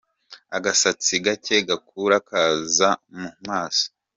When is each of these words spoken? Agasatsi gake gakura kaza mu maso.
Agasatsi 0.57 1.15
gake 1.25 1.55
gakura 1.67 2.17
kaza 2.27 2.89
mu 3.17 3.29
maso. 3.47 3.85